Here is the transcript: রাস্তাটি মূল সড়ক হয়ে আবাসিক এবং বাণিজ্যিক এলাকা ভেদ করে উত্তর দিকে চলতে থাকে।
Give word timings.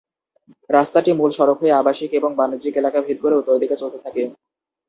রাস্তাটি 0.69 1.11
মূল 1.13 1.29
সড়ক 1.37 1.57
হয়ে 1.61 1.77
আবাসিক 1.81 2.11
এবং 2.13 2.31
বাণিজ্যিক 2.35 2.73
এলাকা 2.77 2.99
ভেদ 3.01 3.17
করে 3.23 3.35
উত্তর 3.37 3.61
দিকে 3.63 3.75
চলতে 3.81 3.97
থাকে। 4.05 4.23